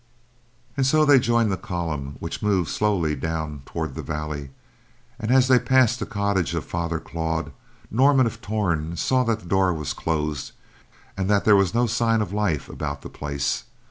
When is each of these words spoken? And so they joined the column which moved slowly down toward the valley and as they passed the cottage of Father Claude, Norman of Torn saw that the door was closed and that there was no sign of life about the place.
And 0.75 0.83
so 0.83 1.05
they 1.05 1.19
joined 1.19 1.51
the 1.51 1.57
column 1.57 2.15
which 2.19 2.41
moved 2.41 2.71
slowly 2.71 3.15
down 3.15 3.61
toward 3.67 3.93
the 3.93 4.01
valley 4.01 4.49
and 5.19 5.29
as 5.29 5.47
they 5.47 5.59
passed 5.59 5.99
the 5.99 6.07
cottage 6.07 6.55
of 6.55 6.65
Father 6.65 6.99
Claude, 6.99 7.51
Norman 7.91 8.25
of 8.25 8.41
Torn 8.41 8.97
saw 8.97 9.23
that 9.25 9.41
the 9.41 9.45
door 9.47 9.71
was 9.75 9.93
closed 9.93 10.53
and 11.15 11.29
that 11.29 11.45
there 11.45 11.55
was 11.55 11.75
no 11.75 11.85
sign 11.85 12.19
of 12.19 12.33
life 12.33 12.67
about 12.67 13.03
the 13.03 13.09
place. 13.09 13.65